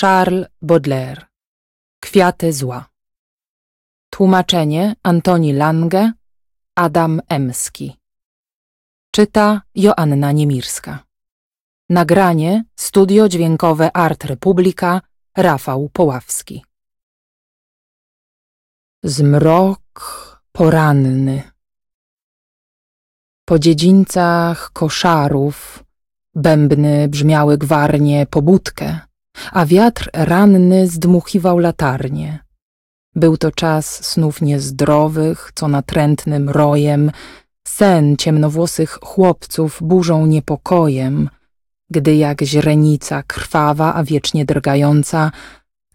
[0.00, 1.26] Charles Baudelaire.
[2.00, 2.88] Kwiaty zła.
[4.10, 6.12] Tłumaczenie Antoni Lange
[6.74, 7.96] Adam Emski.
[9.10, 11.04] Czyta Joanna Niemirska.
[11.90, 15.00] Nagranie Studio Dźwiękowe Art Republika
[15.36, 16.64] Rafał Poławski.
[19.02, 19.82] Zmrok
[20.52, 21.42] poranny.
[23.44, 25.84] Po dziedzińcach koszarów
[26.34, 29.05] Bębny brzmiały gwarnie pobudkę
[29.52, 32.38] a wiatr ranny zdmuchiwał latarnie.
[33.14, 37.10] Był to czas snów niezdrowych, co natrętnym rojem,
[37.68, 41.28] sen ciemnowłosych chłopców burzą niepokojem,
[41.90, 45.30] gdy jak źrenica krwawa, a wiecznie drgająca,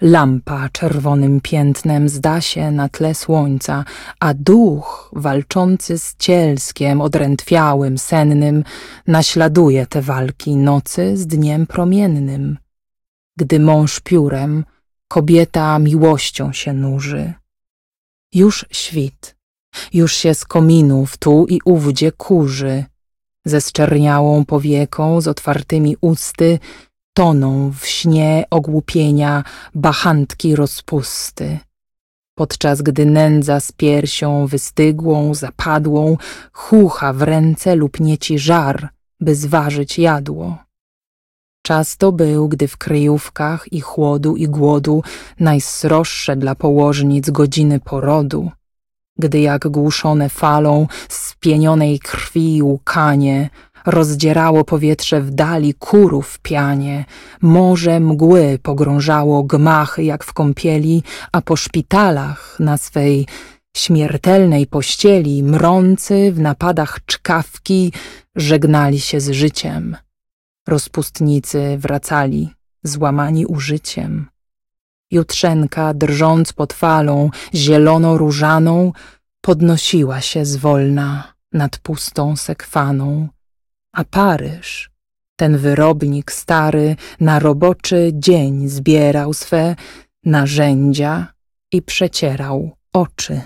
[0.00, 3.84] lampa czerwonym piętnem zda się na tle słońca,
[4.20, 8.64] a duch walczący z cielskiem, odrętwiałym, sennym,
[9.06, 12.58] naśladuje te walki nocy z dniem promiennym
[13.40, 14.64] gdy mąż piórem,
[15.08, 17.32] kobieta miłością się nurzy.
[18.34, 19.36] Już świt,
[19.92, 22.84] już się z kominów tu i ówdzie kurzy,
[23.44, 26.58] ze zczerniałą powieką, z otwartymi usty,
[27.14, 31.58] toną w śnie ogłupienia bachantki rozpusty.
[32.34, 36.16] Podczas gdy nędza z piersią wystygłą, zapadłą,
[36.52, 38.88] chucha w ręce lub nieci żar,
[39.20, 40.69] by zważyć jadło.
[41.62, 45.02] Czas to był, gdy w kryjówkach i chłodu i głodu
[45.40, 48.50] najsroższe dla położnic godziny porodu,
[49.18, 53.50] gdy jak głuszone falą spienionej krwi łkanie
[53.86, 57.04] rozdzierało powietrze w dali kurów pianie,
[57.40, 63.26] morze mgły pogrążało gmachy jak w kąpieli, a po szpitalach na swej
[63.76, 67.92] śmiertelnej pościeli mrący w napadach czkawki
[68.36, 69.96] żegnali się z życiem.
[70.70, 72.50] Rozpustnicy wracali,
[72.82, 74.28] złamani użyciem.
[75.10, 78.92] Jutrzenka, drżąc pod falą zielono-różaną,
[79.40, 83.28] podnosiła się zwolna nad pustą sekwaną,
[83.92, 84.90] a Paryż,
[85.36, 89.76] ten wyrobnik stary, na roboczy dzień zbierał swe
[90.24, 91.26] narzędzia
[91.72, 93.40] i przecierał oczy.